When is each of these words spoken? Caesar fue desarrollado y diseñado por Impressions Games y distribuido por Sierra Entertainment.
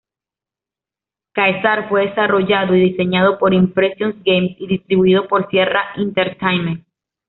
Caesar 1.35 1.87
fue 1.87 2.07
desarrollado 2.07 2.75
y 2.75 2.89
diseñado 2.89 3.37
por 3.37 3.53
Impressions 3.53 4.15
Games 4.25 4.55
y 4.59 4.65
distribuido 4.65 5.27
por 5.27 5.47
Sierra 5.51 5.91
Entertainment. 5.95 6.83